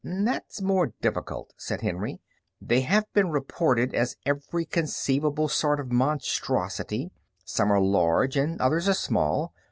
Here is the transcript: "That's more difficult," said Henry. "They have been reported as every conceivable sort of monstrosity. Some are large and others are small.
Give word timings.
"That's 0.03 0.63
more 0.63 0.93
difficult," 0.99 1.53
said 1.57 1.81
Henry. 1.81 2.21
"They 2.59 2.81
have 2.81 3.05
been 3.13 3.29
reported 3.29 3.93
as 3.93 4.17
every 4.25 4.65
conceivable 4.65 5.47
sort 5.47 5.79
of 5.79 5.91
monstrosity. 5.91 7.11
Some 7.45 7.71
are 7.71 7.79
large 7.79 8.35
and 8.35 8.59
others 8.59 8.89
are 8.89 8.95
small. 8.95 9.53